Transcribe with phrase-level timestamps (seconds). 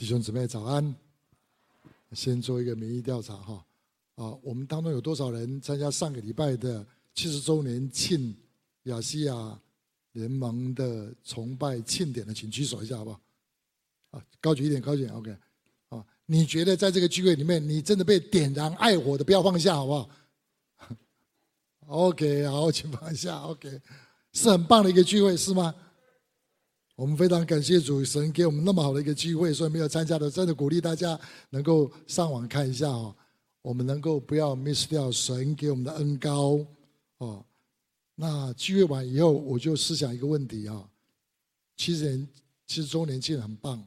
[0.00, 0.94] 弟兄姊妹早安。
[2.12, 3.62] 先做一个民意调查哈，
[4.14, 8.34] 啊，我们当中有多少人参加上个礼拜的七十周年庆
[8.84, 9.60] 亚细亚
[10.12, 13.20] 联盟的崇拜庆典的，请举手一下好不好？
[14.12, 15.36] 啊，高举一点，高举一点，OK。
[15.90, 20.10] 啊，你觉得在这个聚会里面，你真的被点燃爱火的，不要放下好不好
[21.88, 23.78] ？OK，好，请放下，OK，
[24.32, 25.74] 是很棒的一个聚会，是吗？
[27.00, 31.18] 我们非常感谢主神给我们那么好的一个机会，所以没有参加的，真的鼓励大家
[31.48, 33.16] 能够上网看一下哦。
[33.62, 36.62] 我们能够不要 miss 掉神给我们的恩膏
[37.16, 37.42] 哦。
[38.14, 40.86] 那聚会完以后，我就思想一个问题啊：
[41.78, 42.28] 七十年、
[42.66, 43.82] 七十周年庆很棒，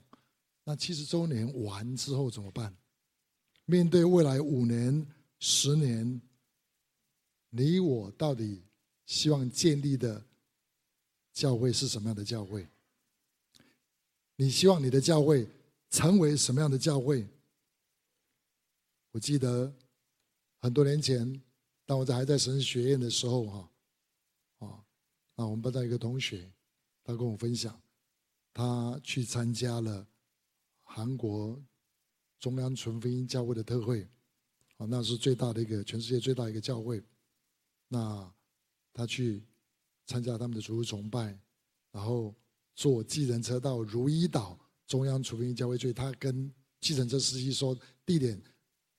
[0.63, 2.76] 那七十周年完之后怎么办？
[3.66, 5.05] 面对未来五年、
[5.38, 6.20] 十年，
[7.52, 8.63] 你我到底
[9.05, 10.20] 希望建立的
[11.32, 12.68] 教会是什么样的教会？
[14.35, 15.47] 你希望你的教会
[15.89, 17.27] 成为什么样的教会？
[19.11, 19.71] 我记得
[20.59, 21.41] 很多年前，
[21.85, 23.70] 当我在还在神学院的时候，哈，
[24.65, 24.84] 啊，
[25.35, 26.51] 那我们班上一个同学，
[27.03, 27.79] 他跟我分享，
[28.51, 30.07] 他去参加了
[30.81, 31.62] 韩国
[32.40, 34.07] 中央纯福音教会的特会，
[34.77, 37.03] 啊，那是最大的一个全世界最大的一个教会。
[37.87, 38.34] 那
[38.91, 39.43] 他去
[40.07, 41.37] 参加他们的主日崇拜，
[41.91, 42.34] 然后。
[42.76, 44.57] 坐计程车到如意岛
[44.88, 48.41] 中央福音教会去，他跟计程车司机说地点，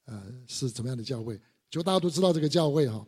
[0.06, 1.40] 呃，是怎么样的教会？
[1.68, 3.04] 就大家都知道这个教会哈，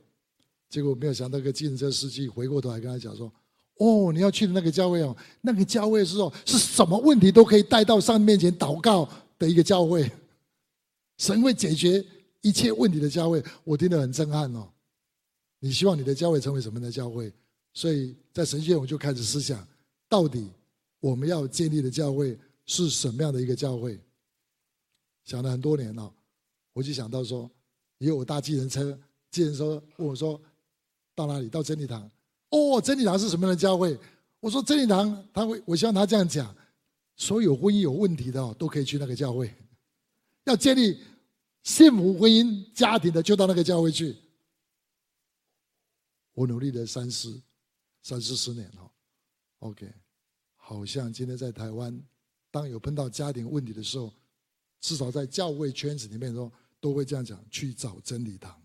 [0.69, 3.33] 结果没有想到，个计程车司机回过头来跟他讲说
[3.79, 9.09] ：“哦，你要去的那个教会哦，那个教会是哦，是什么问题都可以带到上面前祷告
[9.39, 10.11] 的一个教会，
[11.19, 12.05] 神会解决
[12.41, 14.69] 一切问题的教会。”我听得很震撼哦。
[15.61, 17.33] 你希望你的教会成为什么样的教会？
[17.73, 19.67] 所以在神学院我就开始思想。
[20.09, 20.49] 到底
[21.07, 24.01] 我们要建立的教会是什么样的一个教会？
[25.23, 26.13] 想了很多年了，
[26.73, 27.49] 我就想到说，
[27.99, 28.99] 因为我搭计程车，
[29.31, 30.41] 计程车问我说
[31.15, 31.49] 到哪里？
[31.49, 32.11] 到真理堂。
[32.51, 33.97] 哦，真理堂是什么样的教会？
[34.41, 36.53] 我说真理堂，他会，我希望他这样讲，
[37.15, 39.55] 所有婚姻有问题的，都可以去那个教会。
[40.45, 41.01] 要建立
[41.63, 44.17] 幸福婚姻家庭的，就到那个教会去。
[46.33, 47.41] 我努力了三十、
[48.03, 48.91] 三四十年了。
[49.61, 49.93] OK，
[50.69, 51.97] 好像今天在台湾，
[52.51, 54.13] 当有碰到家庭问题的时候，
[54.81, 58.61] 至少在教会圈子里面说，都会这样讲：去找真理堂。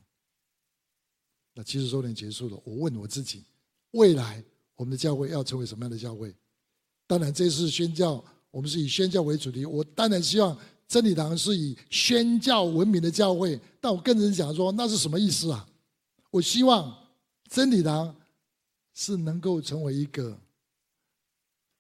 [1.54, 3.46] 那七十周年结束了，我问我自己：
[3.92, 4.44] 未来
[4.76, 6.36] 我们的教会要成为什么样的教会？
[7.06, 9.64] 当然，这次宣教，我们是以宣教为主题。
[9.64, 10.58] 我当然希望
[10.88, 15.70] 真理堂是以宣教闻名的教会，但我更是讲说，那是什么意思啊？
[16.32, 16.98] 我希望
[17.48, 18.16] 真理堂
[18.92, 20.36] 是能够成为一个。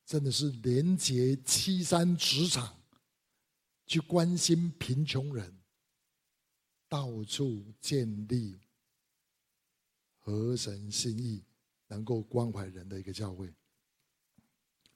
[0.06, 2.76] 真的是连接七三职场，
[3.86, 5.54] 去关心贫穷人，
[6.90, 8.60] 到处建立
[10.18, 11.44] 合神心意、
[11.88, 13.54] 能够关怀人的一个教会，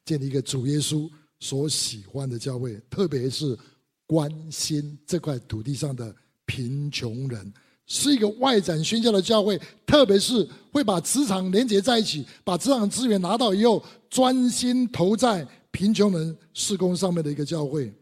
[0.03, 3.57] 建立一个主耶稣所喜欢的教会，特别是
[4.05, 7.53] 关心这块土地上的贫穷人。
[7.88, 17.94] 是一个外展宣教的教会，特别是会把职场连接在一起，把职场资源拿到以后，专心投在贫穷人事工上面的一个教会。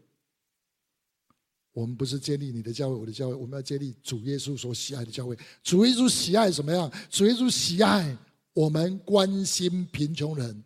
[1.72, 5.36] 我们不是建立你的教会，我的教会，我们要建立主耶稣所喜爱的教会。
[5.62, 6.90] 主耶稣喜爱什么样？
[7.10, 8.16] 主耶稣喜爱
[8.52, 10.64] 我们关心贫穷人。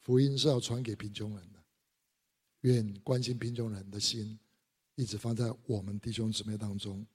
[0.00, 1.60] 福音是要传给贫穷人的，
[2.62, 4.38] 愿关心贫穷人的心
[4.96, 7.06] 一直放在我们弟兄姊妹当中。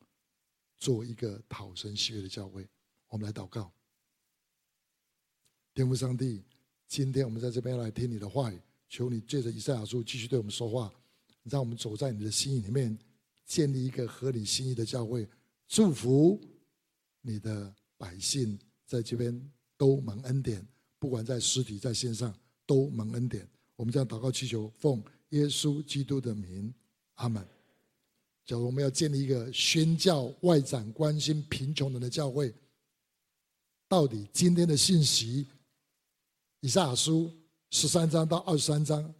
[0.79, 2.67] 做一个讨神喜悦的教会，
[3.09, 3.71] 我们来祷告。
[5.73, 6.43] 天父上帝，
[6.87, 10.91] 今天我们在这边来听你的话语，求你借着以赛亚书继续对我们说话，
[11.43, 12.97] 让我们走在你的心意里面，
[13.45, 15.27] 建立一个合你心意的教会，
[15.67, 16.41] 祝福
[17.21, 20.65] 你的百姓在这边都蒙恩典，
[20.97, 22.33] 不管在实体在线上
[22.65, 23.47] 都蒙恩典。
[23.75, 26.73] 我们将祷告祈求，奉耶稣基督的名，
[27.15, 27.45] 阿门。
[28.49, 32.51] 假如我们要建立一个宣教外展、关心贫穷人的教会，
[33.87, 35.45] 到底今天的信息，
[36.61, 37.31] 以赛亚书
[37.69, 39.13] 十三章到二十三章，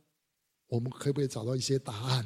[0.65, 2.25] 我们可不可以找到一些答案？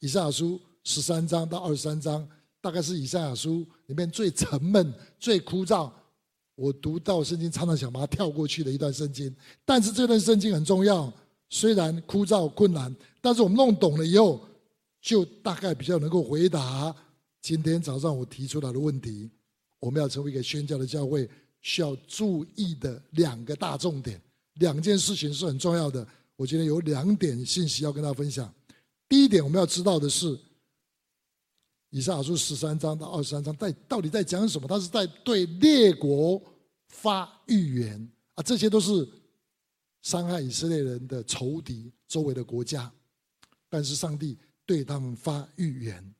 [0.00, 2.28] 以赛亚书十三章到二十三章，
[2.60, 5.90] 大概是以赛亚书里面最沉闷、最枯燥。
[6.54, 9.34] 我读到圣经，常常想把它跳过去的一段圣经。
[9.64, 11.10] 但是这段圣经很重要，
[11.48, 14.46] 虽然枯燥困难，但是我们弄懂了以后。
[15.06, 16.92] 就大概比较能够回答
[17.40, 19.30] 今天早上我提出来的问题。
[19.78, 21.30] 我们要成为一个宣教的教会，
[21.60, 24.20] 需要注意的两个大重点，
[24.54, 26.04] 两件事情是很重要的。
[26.34, 28.52] 我觉得有两点信息要跟大家分享。
[29.08, 30.36] 第一点我们要知道的是，
[31.90, 34.66] 以上书十三章到二十三章在到底在讲什么？
[34.66, 36.42] 他是在对列国
[36.88, 39.08] 发预言啊，这些都是
[40.02, 42.92] 伤害以色列人的仇敌，周围的国家。
[43.68, 44.36] 但是上帝
[44.66, 46.14] 对他们发预言，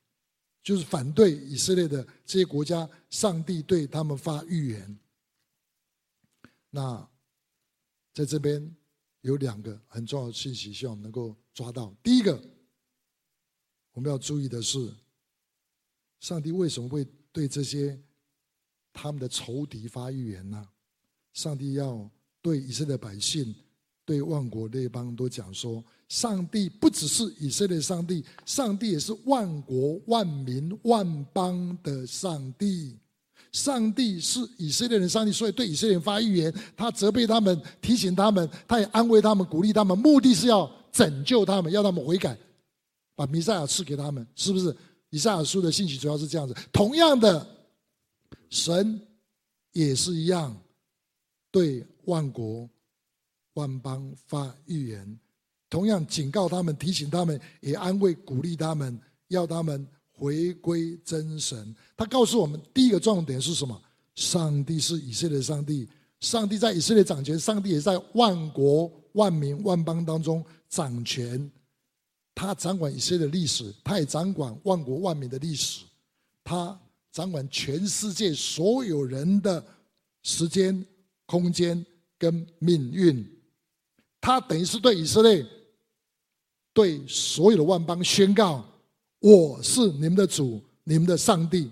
[0.62, 4.98] 就是反对以色列的这些国家，上帝对他们发预言。
[6.70, 7.06] 那
[8.14, 8.75] 在这边
[9.22, 11.93] 有两个很重要的信息，希望我们能够抓到。
[12.02, 12.40] 第一个，
[13.93, 14.94] 我们要注意的是，
[16.20, 18.00] 上帝为什么会对这些
[18.93, 20.69] 他们的仇敌发预言呢？
[21.32, 22.08] 上帝要
[22.40, 23.54] 对以色列百姓、
[24.04, 25.84] 对万国列邦都讲说。
[26.08, 32.97] 上帝不只是以色列上帝，上帝也是万国万民万邦的上帝。
[33.53, 42.37] 上帝是以色列人上帝，所以对以色列人发预言，他责备他们，提醒他们，他也安慰他们，鼓励他们，目的是要拯救他们，要他们悔改，
[43.14, 44.76] 把弥赛亚赐给他们，是不是？
[45.08, 46.55] 以赛亚书的信息主要是这样子。
[46.70, 47.47] 同样的，
[48.50, 49.00] 神
[49.73, 50.55] 也是一样，
[51.50, 52.69] 对万国
[53.55, 55.19] 万邦发预言。
[55.68, 58.98] 同样警告他们，提醒他们，也安慰鼓励他们，
[59.28, 61.74] 要他们回归真神。
[61.96, 63.80] 他告诉我们，第一个重点是什么？
[64.14, 65.88] 上帝是以色列上帝，
[66.20, 71.50] 上帝在以色列掌权，上帝也在万国万民万邦当中掌权。
[72.34, 75.84] 他掌管以色列的历史，他也掌管万国万民的历史，
[76.44, 76.78] 他
[77.10, 79.62] 掌管全世界所有人的
[80.22, 80.86] 时间、
[81.26, 81.84] 空间
[82.19, 83.26] 跟命运。
[84.20, 85.44] 他等于是对以色列。
[86.76, 88.62] 对所有的万邦宣告
[89.19, 91.70] ：“我是你们的主，你们的上帝。”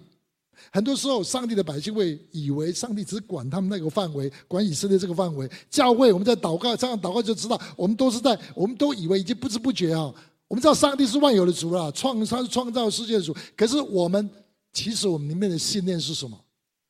[0.73, 5.47] 很多时候，上帝的百姓会以为上帝只管他们那个范围，管以色列这个范围。
[5.69, 10.11] 教会我们在祷告，这样祷告就知道，我们都是在，我们都以为已经不知不觉啊，
[10.49, 13.37] 我们知道上帝是万有的主了，创他是创造世界的主。
[13.55, 14.31] 可是我们
[14.73, 16.41] 其实我们里面的信念是什么？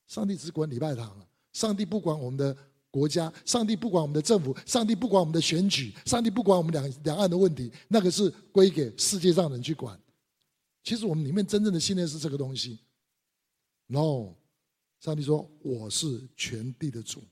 [0.06, 2.56] 上帝只管礼拜堂了，上帝不管我们的。
[2.94, 9.98] 国家，上帝不管我们的政府，上帝不管我们的选举，上帝不管我们两两岸的问题，那个是归给世界上人去管。
[10.84, 12.78] 其实我们里面真正的信念是这个东西。
[13.88, 14.34] No，
[15.00, 17.24] 上帝说我是全地的主，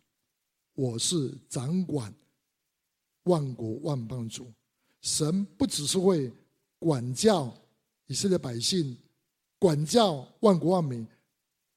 [0.75, 2.13] 我是掌管
[3.23, 4.53] 万国万邦主。
[5.01, 6.33] 神不只是会
[6.81, 7.57] 管教
[8.09, 8.97] 以色列百姓，
[9.61, 11.07] 管教万国万民，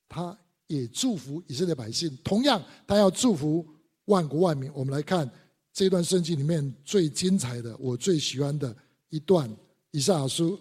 [0.10, 0.36] 他
[0.66, 2.18] 也祝福以色列百姓。
[2.24, 3.64] 同样，他要祝福。
[4.06, 5.30] 万国万民，我们来看
[5.74, 8.76] 这段圣经里面最精彩的，我最喜欢的
[9.10, 9.50] 一段，
[9.92, 10.60] 以赛亚书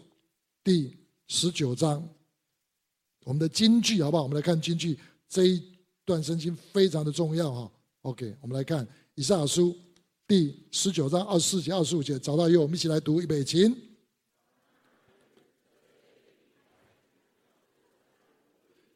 [0.62, 0.96] 第
[1.26, 2.06] 十九章，
[3.24, 4.22] 我们的金句好不好？
[4.22, 4.98] 我们来看金句，
[5.28, 5.62] 这一
[6.04, 7.72] 段圣经非常的重要哈。
[8.02, 9.76] OK，我们来看以赛亚书
[10.26, 13.74] 第十九章二十四节、二十五节，找到以后，我们一起来读，预备，请。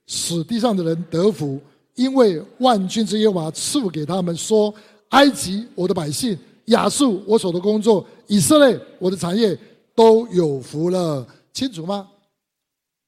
[0.06, 1.60] 使地上的人得福。
[1.98, 4.72] 因为万军之耶和华赐给他们说
[5.10, 9.58] ：“埃及，我的百姓；亚述，我所的工作；以色列，我的产业，
[9.96, 12.08] 都有福了。”清楚吗？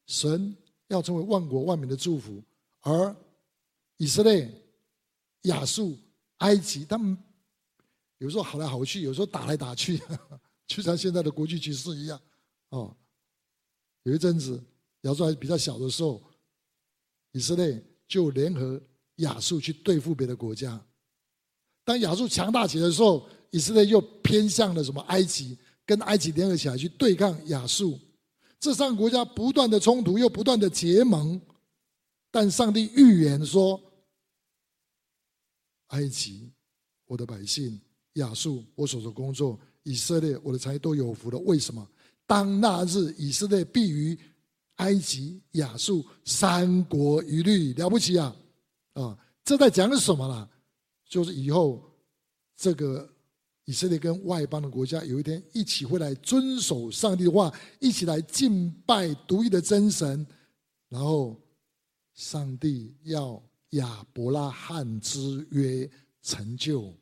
[0.08, 0.56] 神
[0.88, 2.42] 要成为万国万民的祝福，
[2.80, 3.14] 而
[3.96, 4.52] 以色列、
[5.42, 5.96] 亚述、
[6.38, 7.16] 埃及，他们
[8.18, 10.02] 有时候好来好去，有时候打来打去，
[10.66, 12.20] 就像现在的国际局势一样。
[12.70, 12.92] 哦，
[14.02, 14.60] 有一阵子
[15.02, 16.20] 亚述还比较小的时候，
[17.30, 17.80] 以色列。
[18.10, 18.82] 就联合
[19.20, 20.78] 亚述去对付别的国家。
[21.84, 27.98] 当亚述强大起来的时候，以色列又偏向了什么埃及，跟埃及联合起来去对抗亚述。
[28.58, 31.40] 这三个国家不断的冲突，又不断的结盟。
[32.30, 33.80] 但上帝预言说
[35.88, 36.52] ：“埃及，
[37.06, 37.80] 我的百姓；
[38.14, 41.38] 亚述，我所做工作；以色列，我的财都有福了。
[41.38, 41.88] 为什么？
[42.26, 44.18] 当那日，以色列必于。”
[44.80, 48.34] 埃及、亚述三国一律了不起啊！
[49.00, 50.48] 啊，这在讲什么呢？
[51.08, 51.82] 就是以后
[52.56, 53.08] 这个
[53.64, 60.26] 以色列跟外邦的国家有一天一起会来遵守上帝的话，一起来敬拜独一的真神，
[60.88, 61.40] 然后
[62.14, 65.90] 上帝要亚伯拉罕之约
[66.22, 66.94] 成就。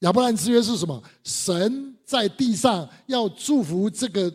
[0.00, 1.02] 亚伯拉罕之约是什么？
[1.22, 4.32] 神在地上要祝福这个。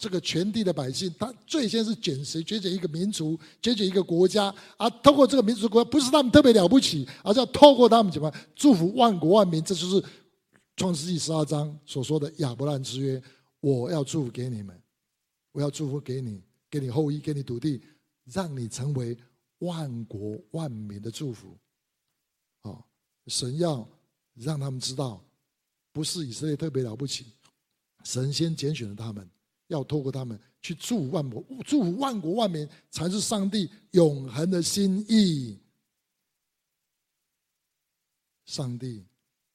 [0.00, 2.42] 这个全地的百姓，他最先是拣谁？
[2.42, 9.62] 拣选一个民族，拣选一个国家，啊透过这个民族国家，不是他们特别了不起，而是要透过他们怎么祝福万国万民。
[9.62, 10.02] 这就是
[10.74, 13.22] 创世纪十二章所说的亚伯兰之约。
[13.60, 14.74] 我要祝福给你们，
[15.52, 17.82] 我要祝福给你，给你后裔，给你土地，
[18.24, 19.14] 让你成为
[19.58, 21.54] 万国万民的祝福。
[22.62, 22.82] 哦，
[23.26, 23.86] 神要
[24.32, 25.22] 让他们知道，
[25.92, 27.26] 不是以色列特别了不起。
[28.04, 29.28] 神先拣选了他们，
[29.70, 35.58] 要透过他们去祝福万国，祝福万国万民，才是上帝永恒的心意。
[38.44, 39.04] 上帝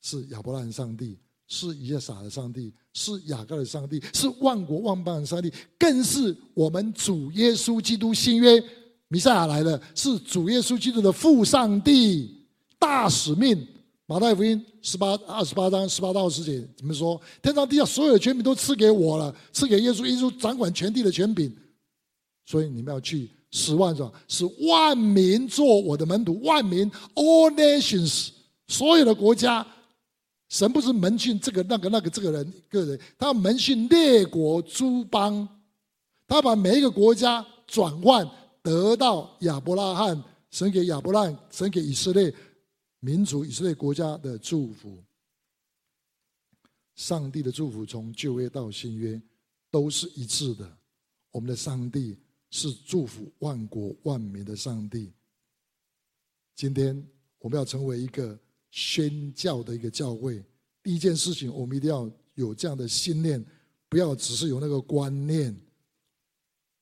[0.01, 8.63] 是亚伯拉罕上帝，是以撒的上帝，是雅各的上帝，是万国万邦的上帝，更是我们主耶稣基督新约
[9.09, 12.47] 弥赛亚来了，是主耶稣基督的父上帝
[12.79, 13.67] 大使命。
[14.07, 17.19] 马太福音十八二十八章十八到二十节怎么说？
[17.41, 21.51] 天上地下所有的权柄都赐给我了，赐给耶稣，耶稣掌管全地的权柄，
[22.45, 28.29] 所以你们要去使万是吧，使万民做我的门徒，万民 all nations。
[28.67, 29.65] 所有的国家，
[30.49, 35.47] 神不是门训这个那个那个这个人个人，他门训列国诸邦，
[36.27, 38.29] 他把每一个国家转换
[38.61, 42.31] 得到亚伯拉罕，神给亚伯拉罕，神给以色列
[43.05, 44.97] 民族以色列国家的祝福。
[46.95, 49.21] 上帝的祝福从旧约到新约
[49.69, 50.77] 都是一致的，
[51.29, 52.17] 我们的上帝
[52.49, 55.13] 是祝福万国万民的上帝。
[56.55, 57.05] 今天
[57.37, 58.37] 我们要成为一个。
[58.71, 60.43] 宣教的一个教会，
[60.83, 63.41] 第一件事情，我们一定要有这样的信念，
[63.87, 65.55] 不要只是有那个观念。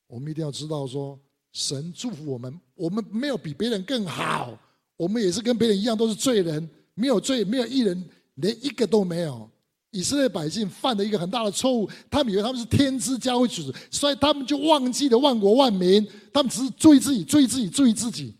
[0.07, 1.19] 我们一定要知道说，
[1.51, 4.59] 神祝福我们，我们没有比别人更好，
[4.97, 9.49] 我们也是跟别人一样，都是罪人，没有罪，没有一人，连一个都没有。
[9.91, 18.33] 以色列百姓犯了一个很大的错误，他们以为他们是天之骄子，所以他们就忘记了万国万民，他们只是注意自己，注意自己，注意自己，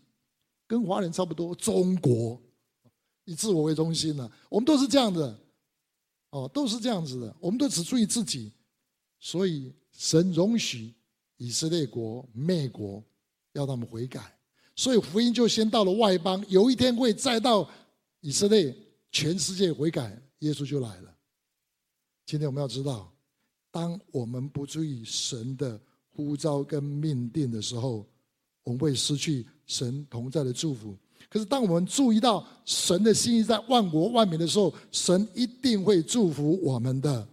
[0.66, 2.40] 跟华人差不多，中国。
[3.26, 5.38] 以自我为中心了，我们都是这样的，
[6.28, 8.52] 哦，都是这样子的，我们都只注意自己，
[9.18, 10.92] 所以神容许
[11.38, 13.02] 以色列国灭国，
[13.54, 14.33] 要他们悔改，
[14.76, 17.68] 所以福音就先到了外邦，有一天会再到
[18.20, 18.76] 以色列，
[19.12, 21.16] 全世界悔改，耶稣就来了。
[22.26, 23.12] 今天我们要知道，
[23.70, 28.06] 当我们不注意神的呼召跟命定的时候，
[28.62, 30.96] 我们会失去神同在的祝福。
[31.28, 37.28] 可是，当我们注意到神的心意在万国万民的时候，神一定会祝福我们的。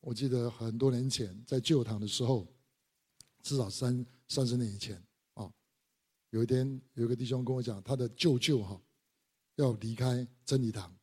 [0.00, 2.46] 我记得很多年前在旧堂的时候，
[3.42, 5.00] 至少三三十年以前，
[6.36, 8.78] 有一天有个弟兄跟我讲，他的舅舅哈
[9.54, 10.94] 要离开真理堂，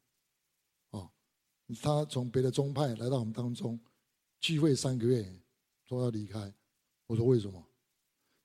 [0.92, 1.10] 哦，
[1.82, 3.80] 他从别的宗派来到我们当中
[4.40, 5.26] 聚会三个月，
[5.90, 6.54] 说要离开。
[7.08, 7.60] 我说为什么？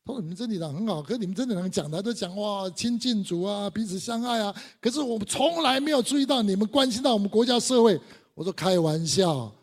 [0.02, 4.54] 他说：“你们真理堂很好，可是你们真理堂讲的都讲哇亲近主啊，彼此相爱啊。
[4.80, 8.00] 可是我们从来没有注意到你们关心到我们国家社会。”
[8.32, 9.54] 我说：“开玩笑，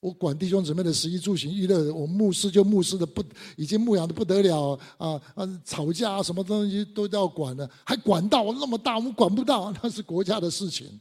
[0.00, 3.22] 我管弟兄姊妹的食衣住行娱乐，我牧师就牧师的不
[3.56, 5.62] 已经牧养的不得了啊啊！
[5.62, 10.98] 吵架啊，什么东西都要管的，还管到那么大，我们管不到，那是国家的事情。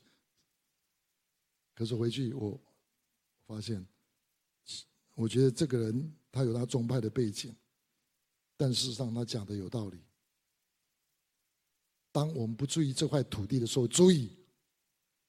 [1.73, 2.59] 可是回去我
[3.47, 3.85] 发现，
[5.15, 7.55] 我觉得这个人他有他宗派的背景。”
[8.57, 9.97] 但事实上，他讲的有道理。
[12.11, 14.29] 当我们不注意这块土地的时候，注意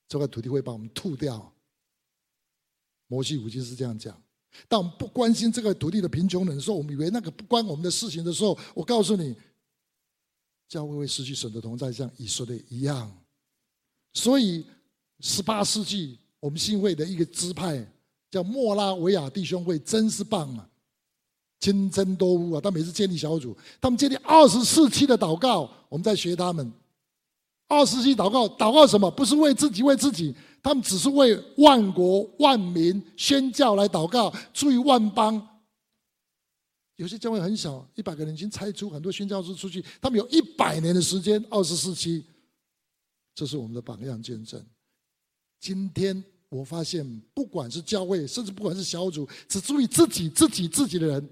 [0.08, 1.54] 这块土地会把我们吐掉。
[3.10, 4.16] 摩西五经是这样讲。
[4.68, 9.34] 当我们不关心这个土地的贫穷人的时候，我们以为那个不关我们的事情的时候，我告诉你，
[10.68, 13.12] 教会会失去神的同在，像以色列一样。
[14.14, 14.64] 所以，
[15.18, 17.84] 十八世纪我们新会的一个支派
[18.30, 20.68] 叫莫拉维亚弟兄会，真是棒啊！
[21.58, 22.60] 金针多乌啊！
[22.60, 26.72] 他每次建立小组，他们建立二十四期的祷告，我们在学他们。
[27.68, 29.08] 二十四期祷告，祷告什么？
[29.10, 35.46] 不是为自己，为自己，他们只是为万国万民宣教来祷告，注意万邦。
[36.96, 42.24] 有些教会很小，一百个人已经拆出很多宣教士出去，他们有一百年的时间，二十四期，
[43.34, 44.64] 这是我们的榜样见证。
[45.58, 51.28] 今天我发现，不管是教会，甚至不管是小组，只注意自己、自己、自己的人。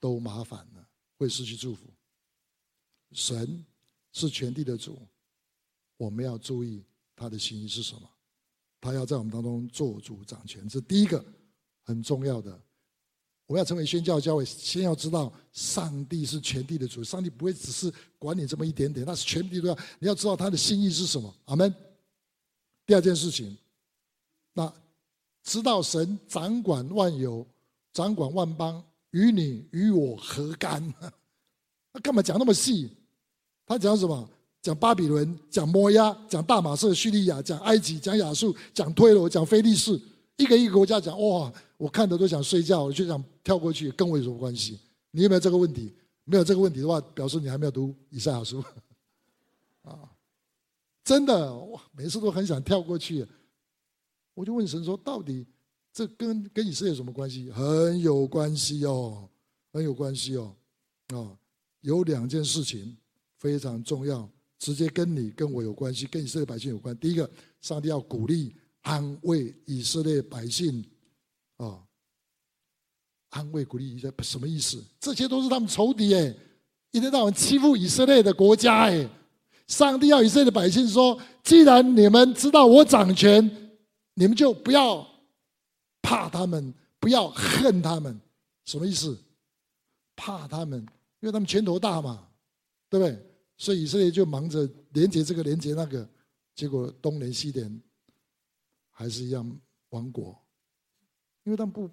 [0.00, 0.86] 都麻烦了，
[1.16, 1.86] 会失去祝福。
[3.12, 3.64] 神
[4.12, 5.00] 是全地的主，
[5.96, 6.84] 我们要注意
[7.16, 8.02] 他的心意是什么。
[8.80, 11.24] 他要在我们当中做主掌权，这第一个
[11.82, 12.50] 很重要的。
[13.46, 19.78] 我们要成为宣教教会，先要知道上帝是全地的主，上帝不会只是管你这么一点点，那是全地都要。
[19.98, 21.34] 你要知道他的心意是什么。
[21.44, 21.74] 阿门。
[22.86, 23.56] 第二件事情，
[24.52, 24.72] 那
[25.42, 27.46] 知道神掌管万有，
[27.92, 28.82] 掌管万邦。
[29.10, 30.92] 与你与我何干？
[31.92, 32.90] 他干嘛讲那么细？
[33.64, 34.28] 他讲什么？
[34.64, 40.00] 讲巴比伦，讲摩押，讲大马士、叙利亚，讲埃及，讲亚述，讲推罗，讲菲利士，
[40.36, 41.14] 一个一个国家讲。
[41.20, 41.52] 哇！
[41.76, 44.80] 我看的都想睡觉，我就想跳过去，跟我有什么关系？
[45.10, 45.92] 你有没有这个问题？
[46.24, 48.64] 没有这个问题的话，表示你还没有读以赛亚书
[49.84, 49.98] 啊！
[51.04, 53.26] 真的哇，每次都很想跳过去。
[54.32, 55.46] 我就问神说：到底
[55.92, 57.50] 这跟跟以色列有什么关系？
[57.50, 59.28] 很有关系哦，
[59.74, 60.56] 很有关系哦。
[61.08, 61.36] 啊，
[61.82, 62.96] 有两件事情
[63.36, 64.26] 非常重要，
[64.64, 66.96] 直接跟你跟我有关系，跟以色列百姓有关。
[66.96, 67.30] 第一个，
[67.60, 70.82] 上帝要鼓励安慰以色列百姓
[71.58, 71.84] 啊，
[73.28, 74.82] 安慰鼓励一下什么意思？
[74.98, 76.34] 这些都是他们仇敌哎，
[76.92, 79.06] 一天到晚欺负以色列的国家哎。
[79.66, 83.44] 上帝要以色列的百姓说：既然你们知道我掌权，
[84.14, 85.06] 你们就不要
[86.00, 88.18] 怕他们，不要恨他们。
[88.64, 89.18] 什么意思？
[90.16, 90.80] 怕他们，
[91.20, 92.26] 因为他们拳头大嘛，
[92.88, 93.33] 对不对？
[93.56, 96.08] 所以以色列就忙着连接这个，连接那个，
[96.54, 97.82] 结果东连西连
[98.90, 100.36] 还是一样亡国，
[101.44, 101.90] 因为他们不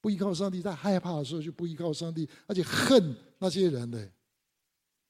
[0.00, 4.10] 不依靠上帝，在害怕的时候就不依靠上帝，而且恨那些人呢。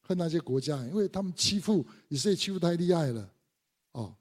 [0.01, 3.31] 恨那些国家，因为他们欺负以色列，欺负太厉害了。
[3.93, 4.17] 哦，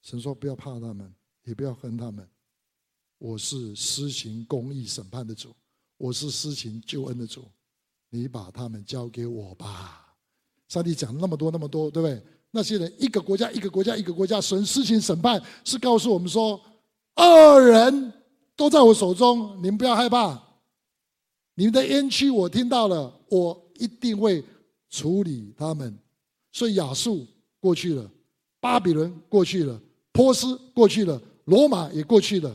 [0.00, 2.26] 神说不要怕他们，也不要恨他们。
[3.18, 5.54] 我是施行公义审判的主，
[5.98, 7.46] 我是施行救恩的主。
[8.12, 10.14] 你把他们交给我吧。
[10.68, 12.22] 上帝讲那么多那么多，对不对？
[12.52, 16.60] 那些人一个国家一个国家一个国家，神施行审判是告诉我们说，
[17.16, 18.12] 恶人
[18.54, 20.40] 都在我手中，你们不要害怕。
[21.54, 24.44] 你们的冤屈我听到了，我一定会。
[24.94, 25.98] 处理他们，
[26.52, 27.26] 所以亚述
[27.58, 28.10] 过去了，
[28.60, 29.80] 巴比伦过去了，
[30.12, 32.54] 波斯过去了，罗马也过去了。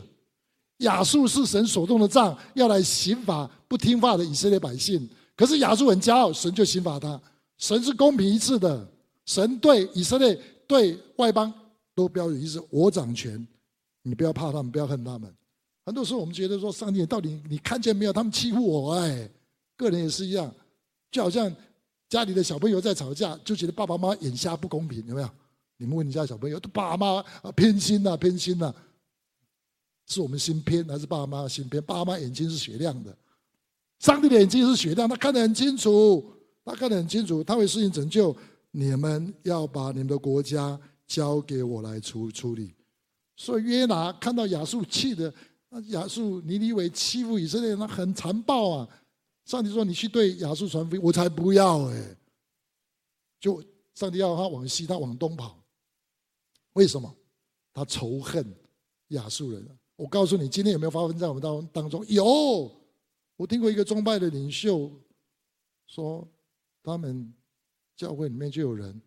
[0.76, 5.10] 亚述是神手中的杖，要来刑罚不听话的以色列百姓。
[5.38, 7.20] 可是亚述很骄傲，神就刑罚他。
[7.58, 8.86] 神是公平一致的，
[9.24, 10.34] 神对以色列、
[10.66, 11.54] 对外邦
[11.94, 12.60] 都标准一致。
[12.70, 13.46] 我掌权，
[14.02, 15.32] 你不要怕他们，不要恨他们。
[15.86, 18.12] 很多时候我们觉得说，上帝到底你看见没有？
[18.12, 19.30] 他们欺负我，哎，
[19.76, 20.52] 个人也是一样，
[21.12, 21.54] 就好像。
[22.10, 25.30] 家里的小朋友在吵架，就觉得爸爸妈妈眼瞎不公平，有没有？
[25.76, 27.22] 你们问你家小朋友，爸妈
[27.54, 28.74] 偏心呐，偏心呐，
[30.06, 31.82] 是我们心偏还是爸妈心偏？
[31.82, 33.14] 爸妈眼睛是雪亮的，
[33.98, 36.24] 上帝的眼睛是雪亮，他看得很清楚，
[36.64, 38.34] 他看得很清楚，他会施行拯救。
[38.70, 42.74] 你们要把你们的国家交给我来处处理。
[43.36, 45.32] 所以约拿看到亚述气的，
[45.68, 48.88] 那亚述尼尼微欺负以色列人，他很残暴啊。
[49.46, 52.16] 上帝说：“你去对亚述传福音，我才不要哎！
[53.40, 53.62] 就
[53.94, 55.58] 上帝要他往西，他往东跑。
[56.74, 57.12] 为什么？
[57.72, 58.44] 他仇恨
[59.08, 59.66] 亚述人。
[59.96, 62.04] 我告诉你，今天有没有发生在我们当当中？
[62.08, 62.70] 有。
[63.38, 64.90] 我听过一个宗派的领袖
[65.86, 66.28] 说，
[66.82, 67.32] 他们
[67.94, 69.00] 教会里面就有人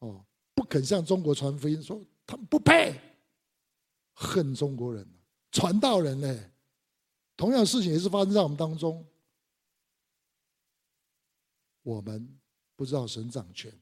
[0.00, 0.22] 哦，
[0.54, 3.00] 不肯向中国传福音，说他们不配，
[4.12, 5.08] 恨中国人，
[5.50, 6.50] 传道人呢。
[7.38, 9.02] 同样事情也是发生在我们当中。”
[11.82, 12.38] 我们
[12.76, 13.72] 不知道神掌权，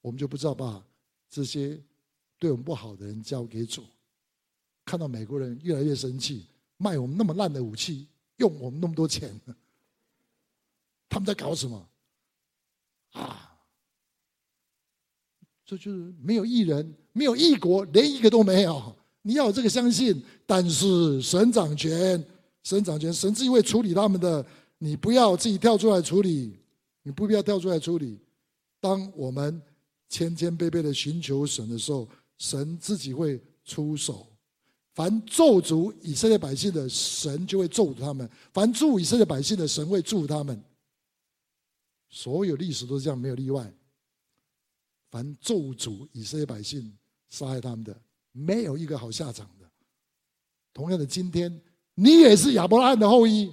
[0.00, 0.84] 我们就不知道把
[1.30, 1.80] 这些
[2.40, 3.84] 对我们不好的人交给主。
[4.84, 9.40] 看到美国人越来越生气，卖我们那么烂的武器，用我们那么多钱，
[11.08, 11.88] 他们在搞什么？
[13.12, 13.50] 啊！
[15.64, 18.94] 这就是没有义人，没有义国，连一个都没有。
[19.22, 22.22] 你要有这个相信，但是神掌权，
[22.62, 24.44] 神掌权，神自己会处理他们的，
[24.78, 26.58] 你不要自己跳出来处理。
[27.06, 28.18] 你不必要跳出来处理。
[28.80, 29.60] 当我们
[30.08, 34.33] 谦谦卑卑的寻求神的时候，神自己会出手。
[34.94, 40.62] 凡咒诅以色列百姓的，神就会咒诅他们；凡祝以色列百姓的，神会祝他们。
[42.08, 43.72] 所有历史都是这样，没有例外。
[45.10, 46.96] 凡咒诅以色列百姓、
[47.28, 49.68] 杀害他们的，没有一个好下场的。
[50.72, 51.60] 同样的，今天
[51.94, 53.52] 你也是亚伯拉罕的后裔。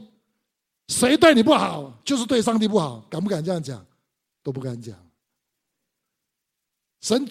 [0.88, 3.84] 谁对你不好，就是对上帝不好，敢不敢这样讲？
[4.44, 4.96] 都不敢讲。
[7.00, 7.28] 神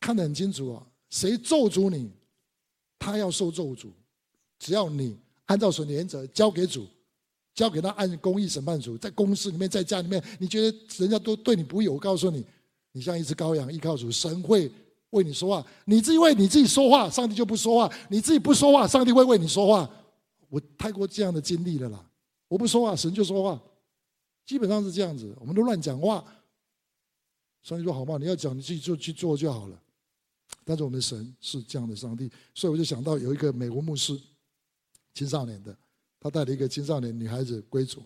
[0.00, 2.10] 看得很清楚啊，谁咒诅你，
[2.98, 3.88] 他要受咒诅。
[4.58, 6.86] 只要你按照神的原则交给主，
[7.54, 12.44] 交给他按公义审判主，在公司里面，在家里面，你觉得人家都对你不义，我告诉你，
[12.92, 14.70] 你像一只羔羊，依靠主，神会
[15.10, 15.66] 为你说话。
[15.84, 19.88] 你自己为你自己说话，上帝就不说话；你自己不说话，上帝会为你说话。
[20.48, 22.04] 我太过这样的经历了啦。
[22.48, 23.62] 我不说话，神就说话，
[24.44, 25.34] 基本上是这样子。
[25.38, 26.24] 我们都乱讲话，
[27.62, 29.80] 上帝说好嘛，你要讲，你自己就去做就好了。
[30.68, 34.20] 但是我们的神是这样的上帝，所以我就想到有一个美国牧师，
[35.14, 35.74] 青少年的，
[36.20, 38.02] 他带了一个青少年女孩子归主，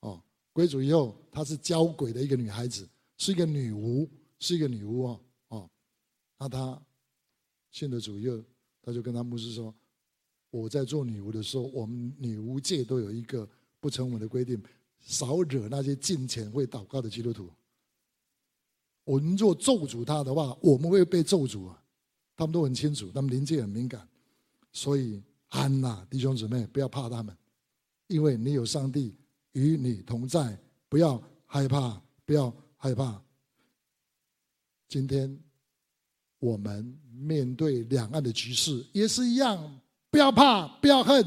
[0.00, 0.18] 哦，
[0.54, 4.08] 归主以后，她是交鬼的一个女孩子，是一个女巫，
[4.38, 5.70] 是一个女巫哦，哦，
[6.38, 6.80] 那他
[7.70, 8.42] 信了主以后，
[8.80, 9.74] 他就跟他牧师说，
[10.50, 13.46] 我在做女巫的时候，我们女巫界都有一个。
[13.82, 14.62] 不成文的规定，
[15.00, 17.50] 少惹那些敬虔会祷告的基督徒。
[19.04, 21.82] 我们若咒诅他的话，我们会被咒诅啊。
[22.40, 24.00] 他们都很清楚，他们灵界很敏感，
[24.72, 27.36] 所以安呐，弟兄姊妹，不要怕他们，
[28.06, 29.14] 因为你有上帝
[29.52, 33.20] 与你同在，不要害怕，不要害怕。
[34.88, 35.38] 今天
[36.38, 39.78] 我们面对两岸的局势也是一样，
[40.10, 41.22] 不要怕，不要恨，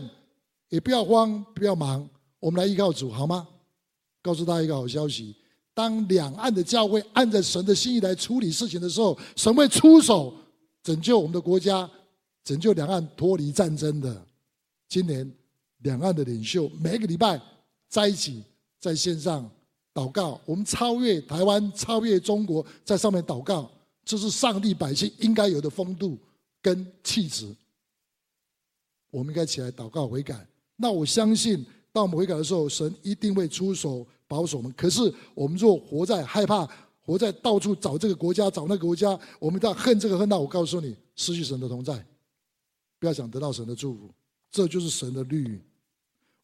[0.69, 3.47] 也不要慌，不要忙，我们来依靠主，好吗？
[4.23, 5.36] 告诉大家一个好消息：
[5.76, 10.39] 当两岸的教会按着神的心意来处理事情的时候，神会出手。
[10.84, 11.89] 拯救我们的国家，
[12.43, 14.26] 拯救两岸脱离战争的。
[14.89, 15.32] 今年
[15.80, 17.41] 两岸的领袖每个礼拜
[17.88, 18.43] 在一起
[18.80, 19.50] 在线上
[19.93, 23.72] 祷告，我们超越台湾，超越中国，在上面祷告，
[24.04, 26.17] 这是上帝百姓应该有的风度
[26.62, 27.56] 跟气质。
[29.10, 30.46] 我们应该起来祷告悔改。
[30.76, 34.74] 那我相信，当我们悔改的时候，神一定会出手保守我们。
[34.76, 36.67] 可是我们若活在害怕，
[37.06, 40.38] 活在到处找这个国家，找那个国家，我们要恨这个恨那。
[40.39, 41.94] 我告诉你，失去神的同在，
[42.98, 44.10] 不要想得到神的祝福，
[44.50, 45.62] 这就是神的律。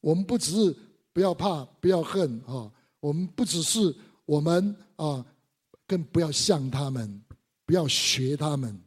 [0.02, 0.76] 我们不只是
[1.14, 2.70] 不要怕，不要恨啊！
[3.00, 3.96] 我们不只是
[4.26, 5.26] 我们啊，
[5.88, 7.22] 更不要像他们，
[7.66, 8.78] 不要学他们。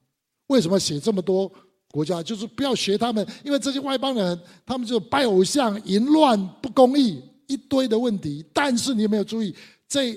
[0.48, 1.50] 为什么写这么多
[1.90, 2.22] 国家？
[2.22, 8.44] 就是不要学他们，因为这些外邦人，他们就拜偶像、淫乱、不公义，一堆的问题。
[8.52, 9.54] 但是你有没有注意
[9.88, 10.14] 这？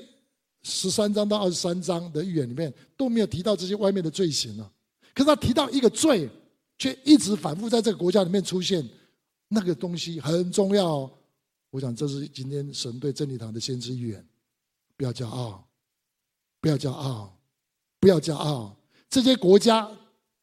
[0.68, 4.68] 十三章到二十三章的预言里面都没有提到这些外面的罪行啊，
[5.14, 6.28] 可是他提到一个罪，
[6.80, 8.84] 却一直反复在这个国家里面出现，
[9.48, 11.08] 那个东西很重要。
[11.70, 14.28] 我想这是今天神对真理堂的先知预言：
[14.98, 15.64] 不要骄傲，
[16.60, 17.38] 不要骄傲，
[18.00, 18.76] 不要骄傲。
[19.08, 19.88] 这些国家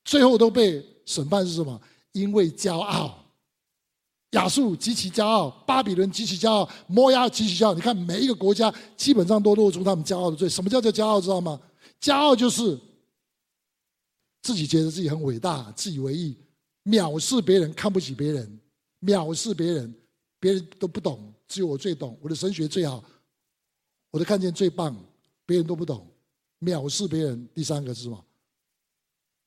[0.04, 1.80] 最后都被审判是什么？
[2.12, 3.21] 因为骄傲。
[4.32, 7.74] 亚述极其骄傲，巴比伦极其骄傲，摩押极其骄傲。
[7.74, 10.48] 你看每一个国家基本上都露出他们骄傲的罪。
[10.48, 11.20] 什么叫做骄傲？
[11.20, 11.60] 知道吗？
[12.00, 12.78] 骄傲就是
[14.40, 16.36] 自己觉得自己很伟大，自以为意，
[16.84, 18.60] 藐视别人，看不起别人，
[19.02, 19.94] 藐视别人，
[20.40, 22.18] 别人都不懂，只有我最懂。
[22.22, 23.04] 我的神学最好，
[24.10, 24.96] 我的看见最棒，
[25.44, 26.10] 别人都不懂，
[26.60, 27.46] 藐视别人。
[27.54, 28.24] 第三个是什么？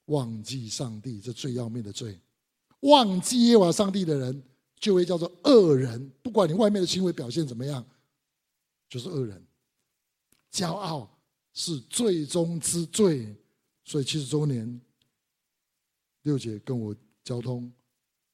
[0.05, 2.19] 忘记上帝，这最要命的罪。
[2.81, 4.43] 忘记耶和华上帝的人。
[4.79, 7.83] 就会叫做恶人，不管你外面的行为表现怎么样，
[8.89, 9.41] 就是恶人。
[10.51, 11.09] 骄傲
[11.53, 13.35] 是最终之罪，
[13.83, 14.79] 所以七十周年，
[16.23, 17.71] 六姐跟我交通，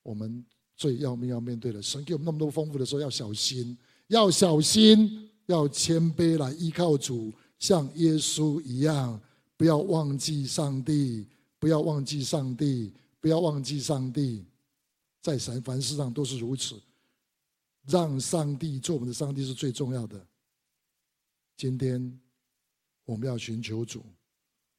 [0.04, 3.78] 我们最要命要面对的，神给我们那么多丰富的时候，要小心，
[4.08, 9.20] 要小心，要谦卑来依靠主，像耶稣一样，
[9.58, 11.28] 不要忘记上帝，
[11.60, 14.46] 不要忘记上帝，不要忘记上帝。
[15.22, 16.82] 在神凡事上都是如此，
[17.88, 20.26] 让上帝做我们的上帝是最重要的。
[21.56, 22.20] 今天
[23.06, 24.04] 我们要寻求主，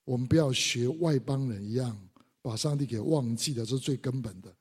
[0.04, 1.96] 我们不要学外邦人一样
[2.40, 4.52] 把上帝给忘记了，这是最根本的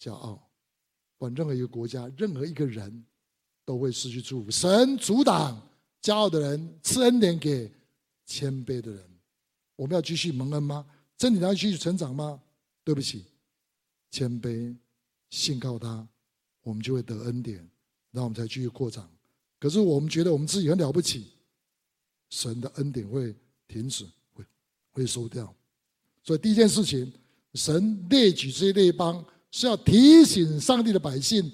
[0.00, 0.50] 骄傲。
[1.18, 3.04] 管任何一个国家，任何一个人
[3.66, 4.50] 都会失去祝福。
[4.50, 5.60] 神阻挡
[6.00, 7.70] 骄傲的人，赐恩典给
[8.24, 9.04] 谦卑的人。
[9.76, 10.86] 我们要继续蒙恩吗？
[11.18, 12.40] 真的要继续成长吗？
[12.82, 13.26] 对不起，
[14.10, 14.74] 谦卑。
[15.30, 16.06] 信靠他，
[16.62, 17.56] 我们就会得恩典，
[18.10, 19.08] 然后我们才继续扩张。
[19.58, 21.28] 可是我们觉得我们自己很了不起，
[22.30, 23.34] 神的恩典会
[23.68, 24.44] 停止，会
[24.90, 25.54] 会收掉。
[26.22, 27.12] 所以第一件事情，
[27.54, 31.50] 神列举这些列邦，是要提醒上帝的百姓，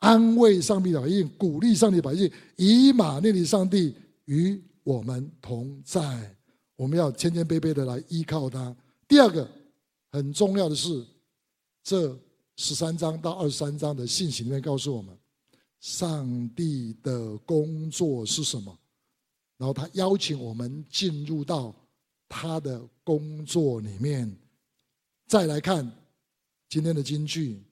[0.00, 3.94] 安慰上帝的百姓，鼓励上帝的百姓，以马内利上帝
[4.26, 6.36] 与我们同在。
[6.76, 8.76] 我们要谦谦卑卑的来依靠他。
[9.08, 9.50] 第二个
[10.12, 11.06] 很重要的是，
[11.82, 12.18] 这。
[12.60, 15.16] 十三章到二十三章的信息里面告诉我们，
[15.78, 18.76] 上帝的工作是什么？
[19.56, 21.72] 然后他邀请我们进入到
[22.28, 24.36] 他的工作里面。
[25.28, 25.88] 再来看
[26.68, 27.62] 今天的金句：